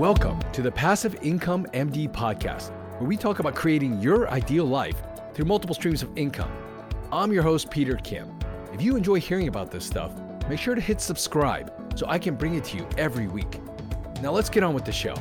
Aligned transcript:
Welcome 0.00 0.40
to 0.52 0.62
the 0.62 0.72
Passive 0.72 1.14
Income 1.20 1.66
MD 1.74 2.10
podcast, 2.10 2.70
where 2.98 3.06
we 3.06 3.18
talk 3.18 3.38
about 3.38 3.54
creating 3.54 4.00
your 4.00 4.30
ideal 4.30 4.64
life 4.64 4.96
through 5.34 5.44
multiple 5.44 5.74
streams 5.74 6.02
of 6.02 6.08
income. 6.16 6.50
I'm 7.12 7.30
your 7.34 7.42
host, 7.42 7.70
Peter 7.70 7.96
Kim. 7.96 8.34
If 8.72 8.80
you 8.80 8.96
enjoy 8.96 9.20
hearing 9.20 9.48
about 9.48 9.70
this 9.70 9.84
stuff, 9.84 10.12
make 10.48 10.58
sure 10.58 10.74
to 10.74 10.80
hit 10.80 11.02
subscribe 11.02 11.70
so 11.98 12.06
I 12.08 12.18
can 12.18 12.34
bring 12.34 12.54
it 12.54 12.64
to 12.64 12.78
you 12.78 12.88
every 12.96 13.28
week. 13.28 13.60
Now 14.22 14.30
let's 14.30 14.48
get 14.48 14.62
on 14.62 14.72
with 14.72 14.86
the 14.86 14.90
show. 14.90 15.14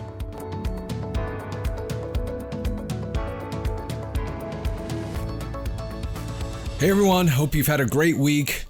Hey 6.79 6.89
everyone, 6.89 7.27
hope 7.27 7.53
you've 7.53 7.67
had 7.67 7.81
a 7.81 7.85
great 7.85 8.17
week 8.17 8.63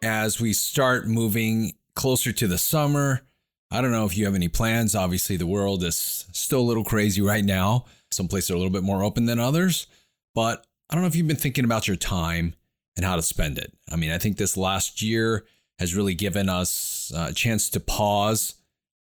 as 0.00 0.40
we 0.40 0.52
start 0.52 1.08
moving 1.08 1.72
closer 1.96 2.30
to 2.30 2.46
the 2.46 2.56
summer. 2.56 3.26
I 3.74 3.80
don't 3.80 3.90
know 3.90 4.04
if 4.04 4.16
you 4.16 4.24
have 4.26 4.36
any 4.36 4.46
plans. 4.46 4.94
Obviously, 4.94 5.36
the 5.36 5.48
world 5.48 5.82
is 5.82 6.26
still 6.32 6.60
a 6.60 6.62
little 6.62 6.84
crazy 6.84 7.20
right 7.20 7.44
now. 7.44 7.86
Some 8.12 8.28
places 8.28 8.52
are 8.52 8.54
a 8.54 8.56
little 8.56 8.72
bit 8.72 8.84
more 8.84 9.02
open 9.02 9.26
than 9.26 9.40
others, 9.40 9.88
but 10.32 10.64
I 10.88 10.94
don't 10.94 11.02
know 11.02 11.08
if 11.08 11.16
you've 11.16 11.26
been 11.26 11.36
thinking 11.36 11.64
about 11.64 11.88
your 11.88 11.96
time 11.96 12.54
and 12.96 13.04
how 13.04 13.16
to 13.16 13.22
spend 13.22 13.58
it. 13.58 13.72
I 13.90 13.96
mean, 13.96 14.12
I 14.12 14.18
think 14.18 14.36
this 14.36 14.56
last 14.56 15.02
year 15.02 15.44
has 15.80 15.96
really 15.96 16.14
given 16.14 16.48
us 16.48 17.12
a 17.16 17.32
chance 17.32 17.68
to 17.70 17.80
pause 17.80 18.54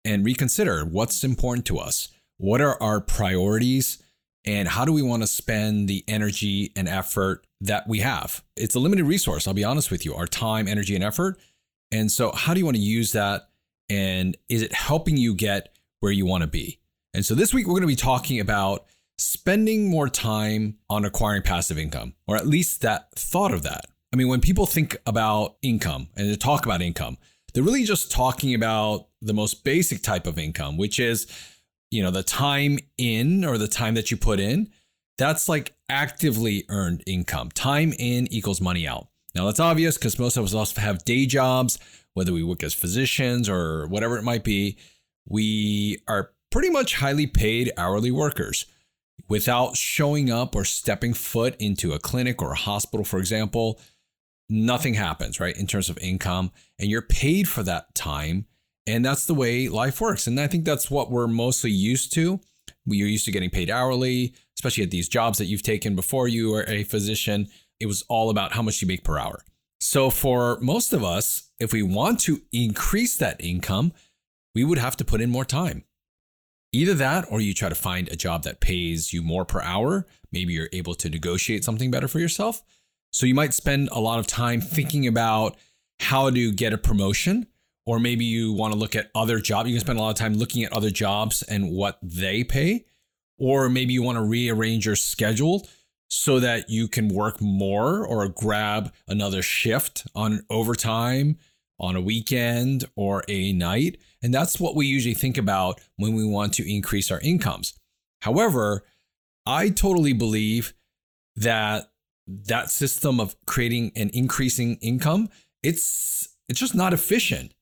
and 0.04 0.24
reconsider 0.24 0.84
what's 0.84 1.24
important 1.24 1.66
to 1.66 1.78
us. 1.78 2.10
What 2.38 2.60
are 2.60 2.80
our 2.80 3.00
priorities? 3.00 4.00
And 4.44 4.68
how 4.68 4.84
do 4.84 4.92
we 4.92 5.02
want 5.02 5.24
to 5.24 5.26
spend 5.26 5.88
the 5.88 6.04
energy 6.06 6.70
and 6.76 6.88
effort 6.88 7.44
that 7.60 7.88
we 7.88 7.98
have? 7.98 8.44
It's 8.56 8.76
a 8.76 8.80
limited 8.80 9.06
resource, 9.06 9.48
I'll 9.48 9.54
be 9.54 9.64
honest 9.64 9.90
with 9.90 10.04
you, 10.04 10.14
our 10.14 10.28
time, 10.28 10.68
energy, 10.68 10.94
and 10.94 11.02
effort. 11.02 11.40
And 11.90 12.12
so, 12.12 12.30
how 12.30 12.54
do 12.54 12.60
you 12.60 12.64
want 12.64 12.76
to 12.76 12.82
use 12.82 13.10
that? 13.12 13.48
And 13.88 14.36
is 14.48 14.62
it 14.62 14.72
helping 14.72 15.16
you 15.16 15.34
get 15.34 15.74
where 16.00 16.12
you 16.12 16.26
want 16.26 16.42
to 16.42 16.46
be? 16.46 16.80
And 17.14 17.24
so, 17.24 17.34
this 17.34 17.52
week, 17.52 17.66
we're 17.66 17.74
going 17.74 17.82
to 17.82 17.86
be 17.86 17.96
talking 17.96 18.40
about 18.40 18.86
spending 19.18 19.88
more 19.88 20.08
time 20.08 20.78
on 20.88 21.04
acquiring 21.04 21.42
passive 21.42 21.78
income, 21.78 22.14
or 22.26 22.36
at 22.36 22.46
least 22.46 22.80
that 22.82 23.12
thought 23.12 23.52
of 23.52 23.62
that. 23.64 23.86
I 24.12 24.16
mean, 24.16 24.28
when 24.28 24.40
people 24.40 24.66
think 24.66 24.96
about 25.06 25.56
income 25.62 26.08
and 26.16 26.28
they 26.28 26.36
talk 26.36 26.64
about 26.64 26.82
income, 26.82 27.18
they're 27.52 27.62
really 27.62 27.84
just 27.84 28.10
talking 28.10 28.54
about 28.54 29.08
the 29.20 29.34
most 29.34 29.62
basic 29.64 30.02
type 30.02 30.26
of 30.26 30.38
income, 30.38 30.76
which 30.76 30.98
is 30.98 31.26
you 31.92 32.02
know, 32.02 32.10
the 32.10 32.22
time 32.22 32.78
in 32.96 33.44
or 33.44 33.58
the 33.58 33.68
time 33.68 33.94
that 33.94 34.10
you 34.10 34.16
put 34.16 34.40
in, 34.40 34.70
that's 35.18 35.48
like 35.48 35.74
actively 35.90 36.64
earned 36.70 37.04
income. 37.06 37.50
Time 37.50 37.92
in 37.98 38.26
equals 38.32 38.60
money 38.60 38.88
out. 38.88 39.08
Now 39.34 39.46
that's 39.46 39.60
obvious 39.60 39.96
because 39.96 40.18
most 40.18 40.36
of 40.36 40.44
us 40.44 40.54
also 40.54 40.80
have 40.80 41.04
day 41.04 41.26
jobs, 41.26 41.78
whether 42.14 42.32
we 42.32 42.42
work 42.42 42.62
as 42.62 42.74
physicians 42.74 43.48
or 43.48 43.86
whatever 43.86 44.18
it 44.18 44.22
might 44.22 44.44
be. 44.44 44.76
We 45.26 46.02
are 46.08 46.30
pretty 46.50 46.70
much 46.70 46.96
highly 46.96 47.26
paid 47.26 47.72
hourly 47.76 48.10
workers. 48.10 48.66
Without 49.28 49.76
showing 49.76 50.30
up 50.30 50.54
or 50.54 50.64
stepping 50.64 51.14
foot 51.14 51.54
into 51.58 51.92
a 51.92 51.98
clinic 51.98 52.42
or 52.42 52.52
a 52.52 52.56
hospital, 52.56 53.04
for 53.04 53.18
example, 53.18 53.80
nothing 54.48 54.94
happens, 54.94 55.40
right? 55.40 55.56
In 55.56 55.66
terms 55.66 55.88
of 55.88 55.96
income, 55.98 56.50
and 56.78 56.90
you're 56.90 57.02
paid 57.02 57.48
for 57.48 57.62
that 57.62 57.94
time 57.94 58.46
and 58.86 59.04
that's 59.04 59.26
the 59.26 59.34
way 59.34 59.68
life 59.68 60.00
works. 60.00 60.26
And 60.26 60.38
I 60.40 60.46
think 60.46 60.64
that's 60.64 60.90
what 60.90 61.10
we're 61.10 61.28
mostly 61.28 61.70
used 61.70 62.12
to. 62.14 62.40
Are 62.90 62.94
used 62.94 63.24
to 63.26 63.32
getting 63.32 63.50
paid 63.50 63.70
hourly, 63.70 64.34
especially 64.58 64.82
at 64.82 64.90
these 64.90 65.08
jobs 65.08 65.38
that 65.38 65.46
you've 65.46 65.62
taken 65.62 65.94
before 65.94 66.26
you 66.26 66.50
were 66.50 66.64
a 66.66 66.82
physician. 66.84 67.48
It 67.82 67.86
was 67.86 68.04
all 68.08 68.30
about 68.30 68.52
how 68.52 68.62
much 68.62 68.80
you 68.80 68.88
make 68.88 69.02
per 69.02 69.18
hour. 69.18 69.44
So, 69.80 70.08
for 70.10 70.58
most 70.60 70.92
of 70.92 71.02
us, 71.02 71.50
if 71.58 71.72
we 71.72 71.82
want 71.82 72.20
to 72.20 72.42
increase 72.52 73.16
that 73.16 73.44
income, 73.44 73.92
we 74.54 74.62
would 74.62 74.78
have 74.78 74.96
to 74.98 75.04
put 75.04 75.20
in 75.20 75.30
more 75.30 75.44
time. 75.44 75.84
Either 76.72 76.94
that, 76.94 77.26
or 77.28 77.40
you 77.40 77.52
try 77.52 77.68
to 77.68 77.74
find 77.74 78.08
a 78.08 78.16
job 78.16 78.44
that 78.44 78.60
pays 78.60 79.12
you 79.12 79.22
more 79.22 79.44
per 79.44 79.60
hour. 79.60 80.06
Maybe 80.30 80.52
you're 80.52 80.68
able 80.72 80.94
to 80.94 81.10
negotiate 81.10 81.64
something 81.64 81.90
better 81.90 82.06
for 82.06 82.20
yourself. 82.20 82.62
So, 83.10 83.26
you 83.26 83.34
might 83.34 83.54
spend 83.54 83.88
a 83.90 83.98
lot 83.98 84.20
of 84.20 84.28
time 84.28 84.60
thinking 84.60 85.08
about 85.08 85.56
how 85.98 86.30
to 86.30 86.52
get 86.52 86.72
a 86.72 86.78
promotion 86.78 87.48
or 87.84 87.98
maybe 87.98 88.24
you 88.24 88.52
want 88.52 88.72
to 88.72 88.78
look 88.78 88.94
at 88.94 89.10
other 89.14 89.40
jobs. 89.40 89.68
You 89.68 89.74
can 89.74 89.80
spend 89.80 89.98
a 89.98 90.02
lot 90.02 90.10
of 90.10 90.16
time 90.16 90.34
looking 90.34 90.62
at 90.62 90.72
other 90.72 90.90
jobs 90.90 91.42
and 91.42 91.72
what 91.72 91.98
they 92.02 92.44
pay, 92.44 92.84
or 93.38 93.68
maybe 93.68 93.92
you 93.92 94.02
want 94.02 94.18
to 94.18 94.22
rearrange 94.22 94.86
your 94.86 94.96
schedule 94.96 95.66
so 96.12 96.38
that 96.38 96.68
you 96.68 96.86
can 96.88 97.08
work 97.08 97.40
more 97.40 98.06
or 98.06 98.28
grab 98.28 98.92
another 99.08 99.40
shift 99.40 100.06
on 100.14 100.44
overtime 100.50 101.38
on 101.80 101.96
a 101.96 102.02
weekend 102.02 102.84
or 102.96 103.24
a 103.28 103.54
night. 103.54 103.96
And 104.22 104.32
that's 104.32 104.60
what 104.60 104.76
we 104.76 104.86
usually 104.86 105.14
think 105.14 105.38
about 105.38 105.80
when 105.96 106.12
we 106.12 106.22
want 106.28 106.52
to 106.54 106.70
increase 106.70 107.10
our 107.10 107.18
incomes. 107.20 107.72
However, 108.20 108.84
I 109.46 109.70
totally 109.70 110.12
believe 110.12 110.74
that 111.34 111.90
that 112.26 112.68
system 112.68 113.18
of 113.18 113.34
creating 113.46 113.92
and 113.96 114.10
increasing 114.10 114.76
income, 114.82 115.30
it's 115.62 116.28
it's 116.46 116.60
just 116.60 116.74
not 116.74 116.92
efficient. 116.92 117.54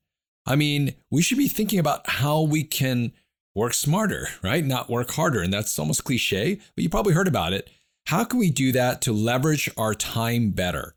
I 0.44 0.56
mean, 0.56 0.96
we 1.08 1.22
should 1.22 1.38
be 1.38 1.46
thinking 1.46 1.78
about 1.78 2.08
how 2.10 2.42
we 2.42 2.64
can 2.64 3.12
work 3.54 3.74
smarter, 3.74 4.26
right? 4.42 4.64
Not 4.64 4.90
work 4.90 5.12
harder. 5.12 5.40
And 5.40 5.52
that's 5.52 5.78
almost 5.78 6.02
cliche, 6.02 6.56
but 6.74 6.82
you 6.82 6.90
probably 6.90 7.14
heard 7.14 7.28
about 7.28 7.52
it. 7.52 7.70
How 8.10 8.24
can 8.24 8.40
we 8.40 8.50
do 8.50 8.72
that 8.72 9.02
to 9.02 9.12
leverage 9.12 9.70
our 9.76 9.94
time 9.94 10.50
better? 10.50 10.96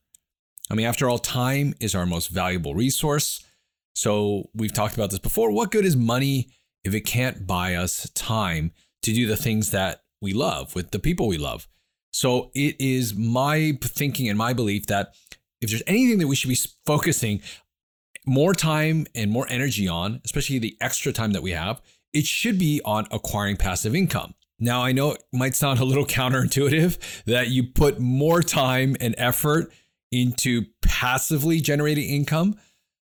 I 0.71 0.73
mean, 0.73 0.87
after 0.87 1.07
all, 1.07 1.19
time 1.19 1.75
is 1.79 1.93
our 1.93 2.07
most 2.07 2.29
valuable 2.29 2.73
resource. 2.73 3.45
So 3.93 4.49
we've 4.55 4.73
talked 4.73 4.95
about 4.95 5.11
this 5.11 5.19
before. 5.19 5.51
What 5.51 5.69
good 5.69 5.85
is 5.85 5.95
money 5.95 6.49
if 6.83 6.95
it 6.95 7.01
can't 7.01 7.45
buy 7.45 7.75
us 7.75 8.09
time 8.15 8.71
to 9.03 9.13
do 9.13 9.27
the 9.27 9.37
things 9.37 9.69
that 9.69 10.01
we 10.23 10.33
love 10.33 10.73
with 10.73 10.89
the 10.89 10.97
people 10.97 11.27
we 11.27 11.37
love? 11.37 11.67
So 12.11 12.49
it 12.55 12.81
is 12.81 13.13
my 13.13 13.77
thinking 13.83 14.27
and 14.27 14.35
my 14.35 14.53
belief 14.53 14.87
that 14.87 15.13
if 15.61 15.69
there's 15.69 15.83
anything 15.85 16.17
that 16.17 16.27
we 16.27 16.35
should 16.35 16.49
be 16.49 16.57
focusing 16.83 17.43
more 18.25 18.55
time 18.55 19.05
and 19.13 19.29
more 19.29 19.45
energy 19.49 19.87
on, 19.87 20.19
especially 20.25 20.57
the 20.57 20.75
extra 20.81 21.13
time 21.13 21.33
that 21.33 21.43
we 21.43 21.51
have, 21.51 21.79
it 22.11 22.25
should 22.25 22.57
be 22.57 22.81
on 22.83 23.05
acquiring 23.11 23.57
passive 23.57 23.93
income. 23.93 24.33
Now, 24.59 24.83
I 24.83 24.91
know 24.91 25.11
it 25.11 25.23
might 25.31 25.55
sound 25.55 25.79
a 25.79 25.85
little 25.85 26.05
counterintuitive 26.05 27.23
that 27.25 27.49
you 27.49 27.63
put 27.63 27.99
more 27.99 28.41
time 28.41 28.95
and 28.99 29.15
effort 29.17 29.71
into 30.11 30.65
passively 30.81 31.59
generating 31.59 32.07
income. 32.07 32.55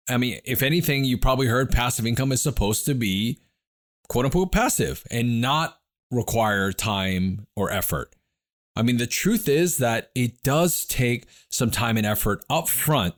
I 0.09 0.17
mean, 0.17 0.39
if 0.45 0.63
anything, 0.63 1.03
you 1.03 1.17
probably 1.17 1.47
heard 1.47 1.71
passive 1.71 2.05
income 2.05 2.31
is 2.31 2.41
supposed 2.41 2.85
to 2.85 2.93
be 2.93 3.39
quote 4.07 4.25
unquote 4.25 4.51
passive 4.51 5.03
and 5.11 5.41
not 5.41 5.79
require 6.11 6.71
time 6.71 7.47
or 7.55 7.71
effort. 7.71 8.15
I 8.75 8.81
mean, 8.81 8.97
the 8.97 9.07
truth 9.07 9.47
is 9.47 9.77
that 9.77 10.11
it 10.15 10.43
does 10.43 10.85
take 10.85 11.27
some 11.49 11.71
time 11.71 11.97
and 11.97 12.05
effort 12.05 12.43
up 12.49 12.67
front 12.67 13.15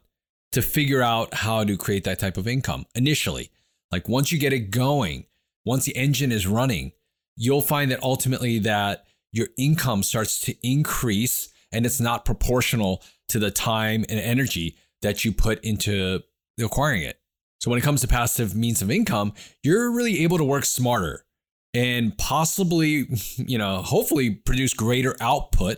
to 0.52 0.62
figure 0.62 1.02
out 1.02 1.34
how 1.34 1.64
to 1.64 1.78
create 1.78 2.04
that 2.06 2.20
type 2.20 2.38
of 2.38 2.48
income 2.48 2.86
initially. 2.96 3.52
Like 3.92 4.08
once 4.08 4.32
you 4.32 4.40
get 4.40 4.54
it 4.54 4.72
going, 4.72 5.26
once 5.66 5.86
the 5.86 5.96
engine 5.96 6.32
is 6.32 6.48
running, 6.48 6.94
you'll 7.38 7.62
find 7.62 7.92
that 7.92 8.04
ultimately 8.04 8.60
that 8.60 9.06
your 9.32 9.48
income 9.58 10.04
starts 10.04 10.40
to 10.42 10.56
increase 10.68 11.50
and 11.72 11.86
it's 11.86 12.00
not 12.00 12.26
proportional 12.26 13.04
to 13.30 13.40
the 13.40 13.52
time 13.52 14.04
and 14.10 14.20
energy 14.20 14.76
that 15.02 15.24
you 15.24 15.32
put 15.32 15.64
into 15.64 16.22
acquiring 16.60 17.04
it. 17.04 17.20
So 17.60 17.70
when 17.70 17.78
it 17.78 17.84
comes 17.84 18.02
to 18.02 18.08
passive 18.08 18.56
means 18.56 18.82
of 18.82 18.92
income, 18.92 19.34
you're 19.64 19.92
really 19.92 20.24
able 20.24 20.38
to 20.38 20.44
work 20.44 20.66
smarter 20.66 21.26
and 21.74 22.18
possibly, 22.18 23.08
you 23.38 23.58
know, 23.58 23.82
hopefully 23.82 24.32
produce 24.32 24.74
greater 24.74 25.16
output, 25.22 25.78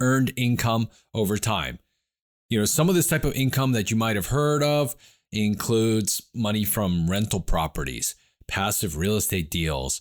earned 0.00 0.32
income 0.36 0.88
over 1.14 1.38
time. 1.38 1.78
You 2.48 2.60
know, 2.60 2.64
some 2.64 2.88
of 2.88 2.94
this 2.94 3.08
type 3.08 3.24
of 3.24 3.34
income 3.34 3.72
that 3.72 3.90
you 3.90 3.96
might 3.96 4.16
have 4.16 4.26
heard 4.26 4.62
of 4.62 4.94
includes 5.32 6.22
money 6.34 6.64
from 6.64 7.10
rental 7.10 7.40
properties, 7.40 8.14
passive 8.46 8.96
real 8.96 9.16
estate 9.16 9.50
deals, 9.50 10.00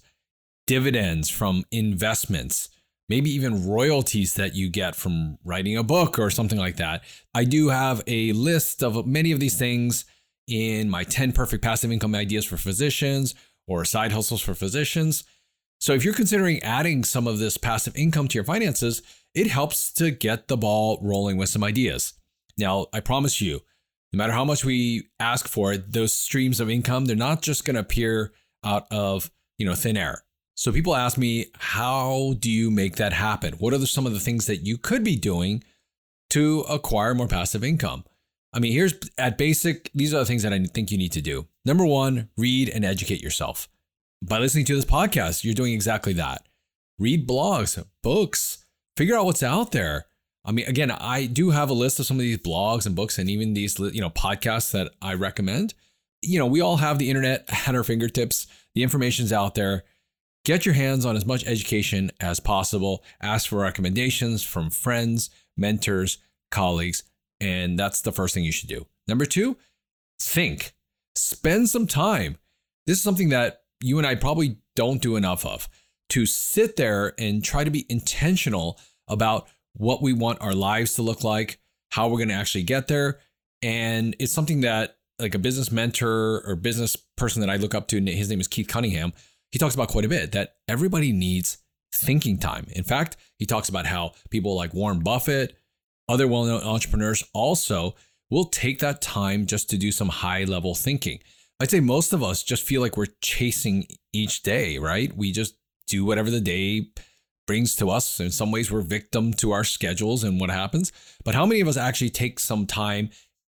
dividends 0.67 1.29
from 1.29 1.63
investments, 1.71 2.69
maybe 3.09 3.29
even 3.31 3.67
royalties 3.67 4.33
that 4.35 4.55
you 4.55 4.69
get 4.69 4.95
from 4.95 5.37
writing 5.43 5.77
a 5.77 5.83
book 5.83 6.17
or 6.17 6.29
something 6.29 6.57
like 6.57 6.77
that. 6.77 7.03
I 7.33 7.43
do 7.43 7.69
have 7.69 8.01
a 8.07 8.31
list 8.33 8.83
of 8.83 9.05
many 9.05 9.31
of 9.31 9.39
these 9.39 9.57
things 9.57 10.05
in 10.47 10.89
my 10.89 11.03
10 11.03 11.31
perfect 11.31 11.63
passive 11.63 11.91
income 11.91 12.15
ideas 12.15 12.45
for 12.45 12.57
physicians 12.57 13.35
or 13.67 13.85
side 13.85 14.11
hustles 14.11 14.41
for 14.41 14.53
physicians. 14.53 15.23
So 15.79 15.93
if 15.93 16.03
you're 16.03 16.13
considering 16.13 16.61
adding 16.63 17.03
some 17.03 17.27
of 17.27 17.39
this 17.39 17.57
passive 17.57 17.95
income 17.95 18.27
to 18.29 18.35
your 18.35 18.43
finances, 18.43 19.01
it 19.33 19.47
helps 19.47 19.91
to 19.93 20.11
get 20.11 20.47
the 20.47 20.57
ball 20.57 20.99
rolling 21.01 21.37
with 21.37 21.49
some 21.49 21.63
ideas. 21.63 22.13
Now, 22.57 22.87
I 22.93 23.01
promise 23.01 23.41
you, 23.41 23.61
no 24.13 24.17
matter 24.17 24.33
how 24.33 24.45
much 24.45 24.63
we 24.63 25.09
ask 25.19 25.47
for 25.47 25.73
it, 25.73 25.91
those 25.91 26.13
streams 26.13 26.59
of 26.59 26.69
income, 26.69 27.05
they're 27.05 27.15
not 27.15 27.41
just 27.41 27.65
going 27.65 27.75
to 27.75 27.81
appear 27.81 28.31
out 28.63 28.87
of, 28.91 29.29
you 29.57 29.65
know, 29.65 29.75
thin 29.75 29.97
air. 29.97 30.23
So 30.57 30.71
people 30.71 30.95
ask 30.95 31.17
me, 31.17 31.47
how 31.55 32.35
do 32.39 32.49
you 32.49 32.71
make 32.71 32.95
that 32.95 33.13
happen? 33.13 33.55
What 33.55 33.73
are 33.73 33.85
some 33.85 34.05
of 34.05 34.13
the 34.13 34.19
things 34.19 34.45
that 34.45 34.65
you 34.65 34.77
could 34.77 35.03
be 35.03 35.17
doing 35.17 35.63
to 36.29 36.61
acquire 36.61 37.13
more 37.13 37.27
passive 37.27 37.63
income? 37.63 38.05
I 38.53 38.59
mean, 38.59 38.71
here's 38.71 38.93
at 39.17 39.37
basic, 39.37 39.91
these 39.93 40.13
are 40.13 40.19
the 40.19 40.25
things 40.25 40.43
that 40.43 40.53
I 40.53 40.63
think 40.63 40.91
you 40.91 40.97
need 40.97 41.11
to 41.11 41.21
do. 41.21 41.47
Number 41.65 41.85
one, 41.85 42.29
read 42.37 42.69
and 42.69 42.85
educate 42.85 43.21
yourself. 43.21 43.67
by 44.21 44.39
listening 44.39 44.65
to 44.65 44.75
this 44.75 44.85
podcast, 44.85 45.43
you're 45.43 45.53
doing 45.53 45.73
exactly 45.73 46.13
that. 46.13 46.47
Read 46.97 47.27
blogs, 47.27 47.83
books, 48.01 48.65
figure 48.97 49.15
out 49.15 49.25
what's 49.25 49.43
out 49.43 49.71
there. 49.71 50.05
I 50.43 50.51
mean, 50.51 50.65
again, 50.67 50.91
I 50.91 51.25
do 51.25 51.49
have 51.51 51.69
a 51.69 51.73
list 51.73 51.99
of 51.99 52.05
some 52.05 52.17
of 52.17 52.21
these 52.21 52.37
blogs 52.37 52.85
and 52.85 52.95
books 52.95 53.17
and 53.17 53.29
even 53.29 53.53
these, 53.53 53.77
you 53.79 54.01
know, 54.01 54.09
podcasts 54.09 54.71
that 54.71 54.91
I 55.01 55.13
recommend. 55.15 55.73
You 56.21 56.39
know, 56.39 56.45
we 56.45 56.61
all 56.61 56.77
have 56.77 56.99
the 56.99 57.09
internet 57.09 57.45
at 57.67 57.75
our 57.75 57.83
fingertips. 57.83 58.47
The 58.73 58.83
information's 58.83 59.33
out 59.33 59.55
there. 59.55 59.83
Get 60.45 60.63
your 60.63 60.75
hands 60.75 61.07
on 61.07 61.17
as 61.17 61.25
much 61.25 61.43
education 61.47 62.11
as 62.19 62.39
possible. 62.39 63.03
Ask 63.19 63.49
for 63.49 63.57
recommendations 63.57 64.43
from 64.43 64.69
friends, 64.69 65.31
mentors, 65.57 66.19
colleagues, 66.51 67.01
and 67.41 67.79
that's 67.79 68.01
the 68.01 68.11
first 68.11 68.35
thing 68.35 68.43
you 68.43 68.51
should 68.51 68.69
do. 68.69 68.85
Number 69.07 69.25
two, 69.25 69.57
think. 70.21 70.73
Spend 71.15 71.67
some 71.69 71.87
time. 71.87 72.37
This 72.85 72.97
is 72.97 73.03
something 73.03 73.29
that 73.29 73.63
you 73.81 73.97
and 73.97 74.05
I 74.05 74.13
probably 74.13 74.59
don't 74.75 75.01
do 75.01 75.15
enough 75.15 75.47
of 75.47 75.67
to 76.09 76.27
sit 76.27 76.75
there 76.75 77.15
and 77.17 77.43
try 77.43 77.63
to 77.63 77.71
be 77.71 77.87
intentional 77.89 78.79
about 79.07 79.47
what 79.73 80.03
we 80.03 80.13
want 80.13 80.41
our 80.41 80.53
lives 80.53 80.93
to 80.95 81.01
look 81.01 81.23
like, 81.23 81.59
how 81.89 82.07
we're 82.07 82.17
going 82.17 82.29
to 82.29 82.35
actually 82.35 82.63
get 82.63 82.87
there. 82.87 83.17
And 83.63 84.15
it's 84.19 84.31
something 84.31 84.61
that, 84.61 84.97
like 85.17 85.33
a 85.33 85.39
business 85.39 85.71
mentor 85.71 86.43
or 86.45 86.55
business 86.55 86.95
person 86.95 87.39
that 87.39 87.49
I 87.49 87.55
look 87.55 87.73
up 87.73 87.87
to, 87.87 87.99
his 87.99 88.29
name 88.29 88.39
is 88.39 88.47
Keith 88.47 88.67
Cunningham, 88.67 89.11
he 89.55 89.59
talks 89.59 89.73
about 89.73 89.87
quite 89.87 90.03
a 90.03 90.09
bit 90.09 90.33
that 90.33 90.55
everybody 90.67 91.13
needs 91.13 91.59
thinking 91.93 92.37
time. 92.37 92.67
In 92.73 92.83
fact, 92.83 93.15
he 93.39 93.45
talks 93.45 93.69
about 93.69 93.85
how 93.85 94.11
people 94.29 94.53
like 94.53 94.73
Warren 94.73 94.99
Buffett, 94.99 95.55
other 96.09 96.27
well 96.27 96.43
known 96.43 96.61
entrepreneurs 96.61 97.23
also 97.33 97.95
will 98.29 98.43
take 98.43 98.79
that 98.79 99.01
time 99.01 99.45
just 99.45 99.69
to 99.69 99.77
do 99.77 99.93
some 99.93 100.09
high 100.09 100.43
level 100.43 100.75
thinking. 100.75 101.19
I'd 101.61 101.71
say 101.71 101.79
most 101.79 102.11
of 102.11 102.21
us 102.21 102.43
just 102.43 102.63
feel 102.63 102.81
like 102.81 102.97
we're 102.97 103.15
chasing 103.21 103.87
each 104.11 104.43
day, 104.43 104.77
right? 104.77 105.15
We 105.15 105.31
just 105.31 105.55
do 105.87 106.03
whatever 106.03 106.29
the 106.29 106.41
day 106.41 106.89
brings 107.47 107.77
to 107.77 107.89
us. 107.89 108.19
In 108.19 108.31
some 108.31 108.51
ways, 108.51 108.69
we're 108.69 108.81
victim 108.81 109.31
to 109.35 109.53
our 109.53 109.63
schedules 109.63 110.25
and 110.25 110.37
what 110.37 110.49
happens. 110.49 110.91
But 111.23 111.33
how 111.33 111.45
many 111.45 111.61
of 111.61 111.69
us 111.69 111.77
actually 111.77 112.09
take 112.09 112.41
some 112.41 112.67
time, 112.67 113.09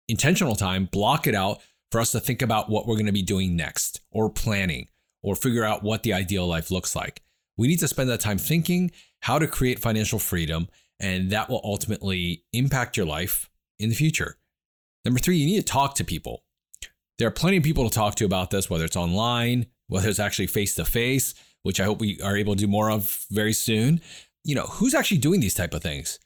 intentional 0.07 0.55
time, 0.55 0.85
block 0.85 1.27
it 1.27 1.35
out 1.35 1.59
for 1.91 2.01
us 2.01 2.11
to 2.13 2.19
think 2.19 2.41
about 2.41 2.71
what 2.71 2.87
we're 2.87 2.95
going 2.95 3.05
to 3.05 3.11
be 3.11 3.21
doing 3.21 3.55
next 3.55 4.01
or 4.09 4.31
planning 4.31 4.87
or 5.23 5.35
figure 5.35 5.63
out 5.63 5.83
what 5.83 6.03
the 6.03 6.13
ideal 6.13 6.47
life 6.47 6.71
looks 6.71 6.95
like? 6.95 7.21
We 7.57 7.67
need 7.67 7.79
to 7.79 7.87
spend 7.87 8.09
that 8.09 8.19
time 8.19 8.37
thinking 8.37 8.91
how 9.21 9.39
to 9.39 9.47
create 9.47 9.79
financial 9.79 10.19
freedom, 10.19 10.67
and 10.99 11.29
that 11.31 11.49
will 11.49 11.61
ultimately 11.63 12.43
impact 12.53 12.97
your 12.97 13.05
life 13.05 13.49
in 13.79 13.89
the 13.89 13.95
future. 13.95 14.37
Number 15.05 15.19
three, 15.19 15.37
you 15.37 15.45
need 15.45 15.59
to 15.59 15.65
talk 15.65 15.95
to 15.95 16.03
people. 16.03 16.43
There 17.19 17.27
are 17.27 17.31
plenty 17.31 17.57
of 17.57 17.63
people 17.63 17.87
to 17.87 17.93
talk 17.93 18.15
to 18.15 18.25
about 18.25 18.49
this, 18.49 18.69
whether 18.69 18.85
it's 18.85 18.95
online, 18.95 19.67
whether 19.87 20.09
it's 20.09 20.19
actually 20.19 20.47
face 20.47 20.75
to 20.75 20.85
face 20.85 21.35
which 21.63 21.79
I 21.79 21.85
hope 21.85 21.99
we 21.99 22.19
are 22.21 22.37
able 22.37 22.55
to 22.55 22.59
do 22.59 22.67
more 22.67 22.89
of 22.89 23.25
very 23.29 23.53
soon. 23.53 24.01
You 24.43 24.55
know, 24.55 24.65
who's 24.65 24.93
actually 24.93 25.19
doing 25.19 25.39
these 25.39 25.53
type 25.53 25.73
of 25.73 25.83
things? 25.83 26.19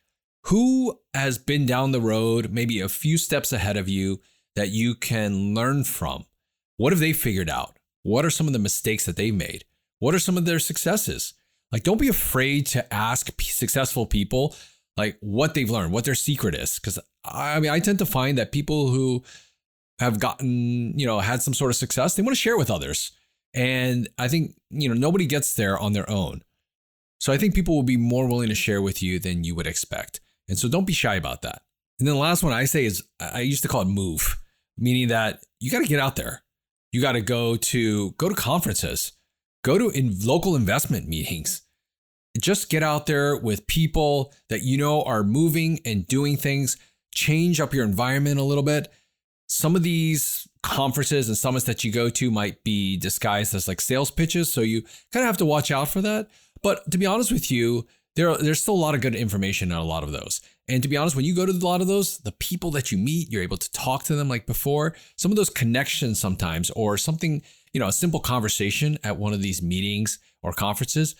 Who 0.45 0.99
has 1.13 1.37
been 1.37 1.65
down 1.65 1.91
the 1.91 2.01
road, 2.01 2.51
maybe 2.51 2.79
a 2.79 2.89
few 2.89 3.17
steps 3.17 3.51
ahead 3.51 3.77
of 3.77 3.89
you 3.89 4.21
that 4.55 4.69
you 4.69 4.95
can 4.95 5.53
learn 5.53 5.83
from? 5.83 6.25
What 6.77 6.93
have 6.93 6.99
they 6.99 7.13
figured 7.13 7.49
out? 7.49 7.74
What 8.05 8.23
are 8.23 8.29
some 8.29 8.45
of 8.45 8.53
the 8.53 8.59
mistakes 8.59 9.07
that 9.07 9.15
they've 9.15 9.33
made? 9.33 9.65
What 9.97 10.13
are 10.13 10.19
some 10.19 10.37
of 10.37 10.45
their 10.45 10.59
successes? 10.59 11.33
Like, 11.71 11.81
don't 11.81 11.99
be 11.99 12.07
afraid 12.07 12.67
to 12.67 12.93
ask 12.93 13.31
successful 13.41 14.05
people 14.05 14.55
like 14.95 15.17
what 15.21 15.55
they've 15.55 15.69
learned, 15.69 15.91
what 15.91 16.05
their 16.05 16.13
secret 16.13 16.53
is. 16.53 16.77
Because 16.77 16.99
I 17.23 17.59
mean, 17.59 17.71
I 17.71 17.79
tend 17.79 17.97
to 17.97 18.05
find 18.05 18.37
that 18.37 18.51
people 18.51 18.89
who 18.89 19.23
have 19.97 20.19
gotten, 20.19 20.97
you 20.99 21.07
know, 21.07 21.19
had 21.19 21.41
some 21.41 21.55
sort 21.55 21.71
of 21.71 21.77
success, 21.77 22.13
they 22.13 22.21
want 22.21 22.35
to 22.35 22.41
share 22.41 22.59
with 22.59 22.69
others. 22.69 23.11
And 23.55 24.07
I 24.19 24.27
think, 24.27 24.51
you 24.69 24.87
know, 24.87 24.93
nobody 24.93 25.25
gets 25.25 25.55
there 25.55 25.75
on 25.79 25.93
their 25.93 26.07
own. 26.07 26.43
So 27.19 27.33
I 27.33 27.39
think 27.39 27.55
people 27.55 27.75
will 27.75 27.81
be 27.81 27.97
more 27.97 28.27
willing 28.27 28.49
to 28.49 28.55
share 28.55 28.83
with 28.83 29.01
you 29.01 29.17
than 29.17 29.43
you 29.43 29.55
would 29.55 29.65
expect. 29.65 30.19
And 30.47 30.59
so 30.59 30.69
don't 30.69 30.85
be 30.85 30.93
shy 30.93 31.15
about 31.15 31.41
that. 31.41 31.63
And 31.97 32.07
then 32.07 32.13
the 32.13 32.21
last 32.21 32.43
one 32.43 32.53
I 32.53 32.65
say 32.65 32.85
is 32.85 33.03
I 33.19 33.39
used 33.39 33.63
to 33.63 33.67
call 33.67 33.81
it 33.81 33.87
move, 33.87 34.39
meaning 34.77 35.07
that 35.07 35.43
you 35.59 35.71
got 35.71 35.79
to 35.79 35.87
get 35.87 35.99
out 35.99 36.17
there. 36.17 36.43
You 36.95 37.01
got 37.01 37.11
to 37.11 37.21
go 37.21 37.57
to 37.57 38.11
go 38.11 38.29
to 38.29 38.35
conferences, 38.35 39.11
go 39.65 39.77
to 39.77 39.89
in 39.89 40.17
local 40.21 40.55
investment 40.55 41.09
meetings. 41.09 41.63
Just 42.39 42.69
get 42.69 42.83
out 42.83 43.05
there 43.05 43.35
with 43.35 43.67
people 43.67 44.33
that 44.47 44.61
you 44.61 44.77
know 44.77 45.03
are 45.03 45.21
moving 45.21 45.81
and 45.83 46.07
doing 46.07 46.37
things. 46.37 46.77
Change 47.13 47.59
up 47.59 47.73
your 47.73 47.83
environment 47.83 48.39
a 48.39 48.43
little 48.43 48.63
bit. 48.63 48.93
Some 49.49 49.75
of 49.75 49.83
these 49.83 50.47
conferences 50.63 51.27
and 51.27 51.37
summits 51.37 51.65
that 51.65 51.83
you 51.83 51.91
go 51.91 52.09
to 52.11 52.31
might 52.31 52.63
be 52.63 52.95
disguised 52.95 53.53
as 53.53 53.67
like 53.67 53.81
sales 53.81 54.09
pitches. 54.09 54.53
So 54.53 54.61
you 54.61 54.81
kind 55.11 55.23
of 55.23 55.25
have 55.25 55.37
to 55.39 55.45
watch 55.45 55.71
out 55.71 55.89
for 55.89 55.99
that. 55.99 56.29
But 56.63 56.89
to 56.91 56.97
be 56.97 57.05
honest 57.05 57.29
with 57.29 57.51
you, 57.51 57.87
there 58.15 58.35
there's 58.37 58.61
still 58.61 58.75
a 58.75 58.85
lot 58.85 58.95
of 58.95 59.01
good 59.01 59.15
information 59.15 59.71
on 59.71 59.79
a 59.79 59.85
lot 59.85 60.03
of 60.03 60.11
those. 60.11 60.41
And 60.67 60.81
to 60.81 60.89
be 60.89 60.97
honest, 60.97 61.15
when 61.15 61.25
you 61.25 61.35
go 61.35 61.45
to 61.45 61.51
a 61.51 61.53
lot 61.53 61.81
of 61.81 61.87
those, 61.87 62.17
the 62.19 62.31
people 62.31 62.71
that 62.71 62.91
you 62.91 62.97
meet, 62.97 63.31
you're 63.31 63.43
able 63.43 63.57
to 63.57 63.71
talk 63.71 64.03
to 64.03 64.15
them 64.15 64.29
like 64.29 64.47
before. 64.47 64.95
Some 65.15 65.31
of 65.31 65.37
those 65.37 65.49
connections 65.49 66.19
sometimes, 66.19 66.71
or 66.71 66.97
something, 66.97 67.43
you 67.73 67.79
know, 67.79 67.87
a 67.87 67.93
simple 67.93 68.19
conversation 68.19 68.97
at 69.03 69.17
one 69.17 69.33
of 69.33 69.41
these 69.41 69.61
meetings 69.61 70.17
or 70.41 70.53
conferences 70.53 71.15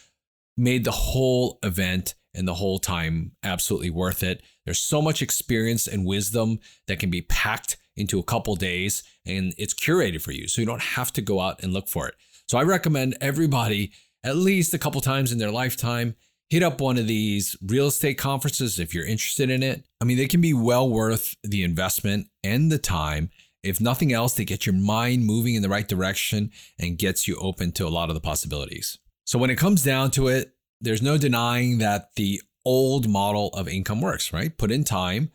made 0.58 0.84
the 0.84 0.92
whole 0.92 1.60
event 1.64 2.16
and 2.34 2.48
the 2.48 2.56
whole 2.56 2.80
time 2.80 3.34
absolutely 3.44 3.90
worth 3.90 4.24
it. 4.24 4.42
There's 4.66 4.80
so 4.80 5.02
much 5.02 5.22
experience 5.22 5.88
and 5.88 6.06
wisdom 6.06 6.60
that 6.88 7.00
can 7.00 7.10
be 7.10 7.22
packed 7.22 7.78
into 7.96 8.20
a 8.20 8.24
couple 8.24 8.56
days 8.56 9.04
and 9.26 9.54
it's 9.58 9.74
curated 9.74 10.22
for 10.22 10.32
you. 10.32 10.48
So 10.48 10.62
you 10.62 10.66
don't 10.66 10.82
have 10.82 11.14
to 11.14 11.22
go 11.22 11.40
out 11.40 11.64
and 11.64 11.72
look 11.72 11.88
for 11.88 12.08
it. 12.08 12.16
So 12.48 12.58
I 12.58 12.64
recommend 12.64 13.18
everybody 13.22 13.92
at 14.24 14.36
least 14.36 14.74
a 14.74 14.80
couple 14.80 15.02
times 15.02 15.32
in 15.32 15.38
their 15.38 15.52
lifetime 15.52 16.16
hit 16.50 16.64
up 16.64 16.80
one 16.80 16.98
of 16.98 17.08
these 17.08 17.56
real 17.62 17.88
estate 17.88 18.18
conferences 18.18 18.80
if 18.80 18.94
you're 18.94 19.06
interested 19.06 19.50
in 19.50 19.64
it. 19.64 19.86
I 20.02 20.06
mean, 20.06 20.18
they 20.18 20.28
can 20.28 20.42
be 20.42 20.54
well 20.54 20.90
worth 20.90 21.36
the 21.44 21.64
investment 21.64 22.28
and 22.44 22.72
the 22.72 22.78
time. 22.78 23.30
If 23.64 23.82
nothing 23.82 24.14
else, 24.14 24.36
they 24.36 24.46
get 24.46 24.66
your 24.66 24.76
mind 24.76 25.26
moving 25.26 25.56
in 25.56 25.64
the 25.64 25.70
right 25.70 25.88
direction 25.88 26.52
and 26.80 27.00
gets 27.00 27.28
you 27.28 27.36
open 27.38 27.72
to 27.74 27.88
a 27.88 27.90
lot 27.90 28.10
of 28.10 28.16
the 28.16 28.22
possibilities. 28.22 29.00
So 29.26 29.40
when 29.40 29.50
it 29.50 29.58
comes 29.58 29.84
down 29.84 30.12
to 30.12 30.28
it, 30.28 30.54
there's 30.82 31.02
no 31.02 31.18
denying 31.18 31.80
that 31.80 32.14
the 32.16 32.42
old 32.64 33.10
model 33.10 33.50
of 33.50 33.68
income 33.68 34.02
works, 34.02 34.32
right? 34.32 34.56
Put 34.56 34.72
in 34.72 34.84
time, 34.84 35.32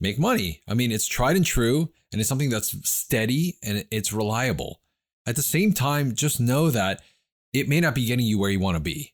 make 0.00 0.18
money. 0.18 0.62
I 0.68 0.74
mean, 0.74 0.92
it's 0.92 1.08
tried 1.08 1.36
and 1.36 1.44
true, 1.44 1.90
and 2.12 2.20
it's 2.20 2.28
something 2.28 2.50
that's 2.50 2.88
steady 2.88 3.56
and 3.64 3.84
it's 3.90 4.12
reliable. 4.12 4.80
At 5.26 5.34
the 5.34 5.42
same 5.42 5.72
time, 5.72 6.14
just 6.14 6.40
know 6.40 6.70
that 6.70 7.02
it 7.52 7.68
may 7.68 7.80
not 7.80 7.96
be 7.96 8.06
getting 8.06 8.26
you 8.26 8.38
where 8.38 8.50
you 8.50 8.60
want 8.60 8.76
to 8.76 8.80
be. 8.80 9.12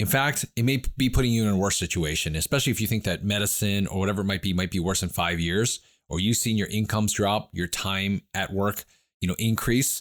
In 0.00 0.06
fact, 0.06 0.46
it 0.56 0.64
may 0.64 0.82
be 0.96 1.10
putting 1.10 1.30
you 1.30 1.42
in 1.42 1.50
a 1.50 1.56
worse 1.56 1.76
situation, 1.76 2.34
especially 2.34 2.70
if 2.70 2.80
you 2.80 2.86
think 2.86 3.04
that 3.04 3.22
medicine 3.22 3.86
or 3.86 3.98
whatever 4.00 4.22
it 4.22 4.24
might 4.24 4.40
be 4.40 4.54
might 4.54 4.70
be 4.70 4.80
worse 4.80 5.02
in 5.02 5.10
five 5.10 5.38
years, 5.38 5.80
or 6.08 6.18
you've 6.18 6.38
seen 6.38 6.56
your 6.56 6.68
incomes 6.68 7.12
drop, 7.12 7.50
your 7.52 7.66
time 7.66 8.22
at 8.32 8.50
work, 8.50 8.84
you 9.20 9.28
know, 9.28 9.36
increase. 9.38 10.00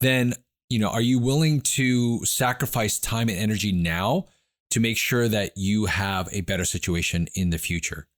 Then, 0.00 0.34
you 0.68 0.80
know, 0.80 0.88
are 0.88 1.00
you 1.00 1.20
willing 1.20 1.60
to 1.60 2.24
sacrifice 2.24 2.98
time 2.98 3.28
and 3.28 3.38
energy 3.38 3.70
now 3.70 4.26
to 4.70 4.80
make 4.80 4.96
sure 4.96 5.28
that 5.28 5.52
you 5.54 5.86
have 5.86 6.28
a 6.32 6.40
better 6.40 6.64
situation 6.64 7.28
in 7.36 7.50
the 7.50 7.58
future? 7.58 8.08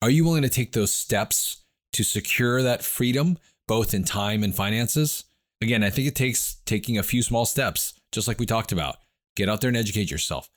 Are 0.00 0.10
you 0.10 0.24
willing 0.24 0.42
to 0.42 0.48
take 0.48 0.70
those 0.70 0.92
steps 0.92 1.64
to 1.94 2.04
secure 2.04 2.62
that 2.62 2.84
freedom, 2.84 3.38
both 3.66 3.92
in 3.92 4.04
time 4.04 4.44
and 4.44 4.54
finances? 4.54 5.24
Again, 5.60 5.82
I 5.82 5.90
think 5.90 6.06
it 6.06 6.14
takes 6.14 6.58
taking 6.64 6.96
a 6.96 7.02
few 7.02 7.24
small 7.24 7.44
steps, 7.44 7.94
just 8.12 8.28
like 8.28 8.38
we 8.38 8.46
talked 8.46 8.70
about. 8.70 8.98
Get 9.36 9.48
out 9.48 9.60
there 9.60 9.68
and 9.68 9.76
educate 9.76 10.10
yourself. 10.10 10.48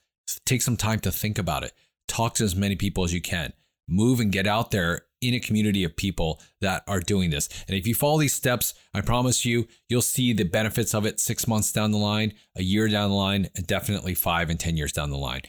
Take 0.45 0.61
some 0.61 0.77
time 0.77 0.99
to 1.01 1.11
think 1.11 1.37
about 1.37 1.63
it. 1.63 1.73
Talk 2.07 2.35
to 2.35 2.43
as 2.43 2.55
many 2.55 2.75
people 2.75 3.03
as 3.03 3.13
you 3.13 3.21
can. 3.21 3.53
Move 3.87 4.19
and 4.19 4.31
get 4.31 4.47
out 4.47 4.71
there 4.71 5.03
in 5.21 5.33
a 5.33 5.39
community 5.39 5.83
of 5.83 5.95
people 5.95 6.41
that 6.61 6.83
are 6.87 6.99
doing 6.99 7.29
this. 7.29 7.49
And 7.67 7.75
if 7.75 7.87
you 7.87 7.95
follow 7.95 8.19
these 8.19 8.33
steps, 8.33 8.73
I 8.93 9.01
promise 9.01 9.45
you, 9.45 9.67
you'll 9.89 10.01
see 10.01 10.33
the 10.33 10.43
benefits 10.43 10.93
of 10.93 11.05
it 11.05 11.19
six 11.19 11.47
months 11.47 11.71
down 11.71 11.91
the 11.91 11.97
line, 11.97 12.33
a 12.55 12.61
year 12.61 12.87
down 12.87 13.09
the 13.09 13.15
line, 13.15 13.49
and 13.55 13.65
definitely 13.65 14.13
five 14.13 14.49
and 14.49 14.59
10 14.59 14.77
years 14.77 14.91
down 14.91 15.09
the 15.09 15.17
line. 15.17 15.41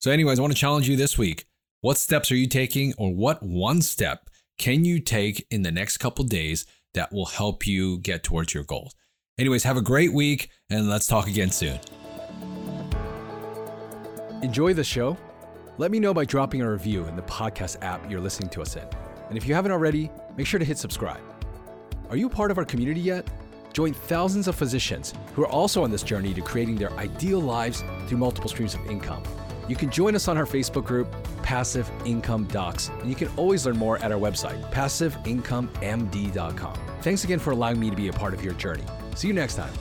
So, 0.00 0.10
anyways, 0.10 0.38
I 0.38 0.42
want 0.42 0.52
to 0.52 0.58
challenge 0.58 0.88
you 0.88 0.96
this 0.96 1.16
week. 1.16 1.46
What 1.80 1.98
steps 1.98 2.32
are 2.32 2.36
you 2.36 2.48
taking, 2.48 2.94
or 2.98 3.14
what 3.14 3.42
one 3.42 3.82
step 3.82 4.30
can 4.58 4.84
you 4.84 5.00
take 5.00 5.46
in 5.50 5.62
the 5.62 5.72
next 5.72 5.98
couple 5.98 6.24
days 6.24 6.66
that 6.94 7.12
will 7.12 7.26
help 7.26 7.66
you 7.66 7.98
get 7.98 8.22
towards 8.22 8.54
your 8.54 8.64
goals? 8.64 8.94
Anyways, 9.38 9.64
have 9.64 9.76
a 9.76 9.82
great 9.82 10.12
week 10.12 10.50
and 10.70 10.88
let's 10.88 11.06
talk 11.06 11.26
again 11.26 11.50
soon. 11.50 11.78
Enjoy 14.44 14.74
the 14.74 14.84
show? 14.84 15.16
Let 15.78 15.90
me 15.90 15.98
know 15.98 16.12
by 16.12 16.26
dropping 16.26 16.60
a 16.60 16.70
review 16.70 17.06
in 17.06 17.16
the 17.16 17.22
podcast 17.22 17.82
app 17.82 18.10
you're 18.10 18.20
listening 18.20 18.50
to 18.50 18.60
us 18.60 18.76
in. 18.76 18.86
And 19.30 19.38
if 19.38 19.48
you 19.48 19.54
haven't 19.54 19.72
already, 19.72 20.10
make 20.36 20.46
sure 20.46 20.58
to 20.58 20.66
hit 20.66 20.76
subscribe. 20.76 21.22
Are 22.10 22.16
you 22.18 22.28
part 22.28 22.50
of 22.50 22.58
our 22.58 22.66
community 22.66 23.00
yet? 23.00 23.26
Join 23.72 23.94
thousands 23.94 24.46
of 24.46 24.54
physicians 24.54 25.14
who 25.32 25.44
are 25.44 25.48
also 25.48 25.82
on 25.82 25.90
this 25.90 26.02
journey 26.02 26.34
to 26.34 26.42
creating 26.42 26.76
their 26.76 26.92
ideal 26.98 27.40
lives 27.40 27.82
through 28.06 28.18
multiple 28.18 28.50
streams 28.50 28.74
of 28.74 28.84
income. 28.84 29.22
You 29.66 29.76
can 29.76 29.90
join 29.90 30.14
us 30.14 30.28
on 30.28 30.36
our 30.36 30.44
Facebook 30.44 30.84
group, 30.84 31.10
Passive 31.42 31.90
Income 32.04 32.44
Docs, 32.48 32.90
and 33.00 33.08
you 33.08 33.16
can 33.16 33.28
always 33.38 33.64
learn 33.64 33.78
more 33.78 33.96
at 34.00 34.12
our 34.12 34.20
website, 34.20 34.60
passiveincomemd.com. 34.72 36.78
Thanks 37.00 37.24
again 37.24 37.38
for 37.38 37.52
allowing 37.52 37.80
me 37.80 37.88
to 37.88 37.96
be 37.96 38.08
a 38.08 38.12
part 38.12 38.34
of 38.34 38.44
your 38.44 38.52
journey. 38.52 38.84
See 39.14 39.26
you 39.26 39.32
next 39.32 39.54
time. 39.54 39.72